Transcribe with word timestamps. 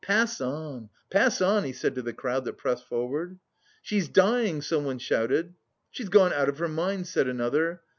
"Pass 0.03 0.41
on! 0.41 0.89
Pass 1.11 1.41
on!" 1.41 1.63
he 1.63 1.73
said 1.73 1.93
to 1.93 2.01
the 2.01 2.11
crowd 2.11 2.45
that 2.45 2.57
pressed 2.57 2.87
forward. 2.87 3.37
"She's 3.83 4.09
dying," 4.09 4.63
someone 4.63 4.97
shouted. 4.97 5.53
"She's 5.91 6.09
gone 6.09 6.33
out 6.33 6.49
of 6.49 6.57
her 6.57 6.67
mind," 6.67 7.05
said 7.05 7.27
another. 7.27 7.81